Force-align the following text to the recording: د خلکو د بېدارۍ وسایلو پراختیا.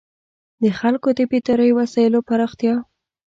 د 0.63 0.63
خلکو 0.79 1.09
د 1.17 1.19
بېدارۍ 1.31 1.71
وسایلو 1.79 2.19
پراختیا. 2.27 2.75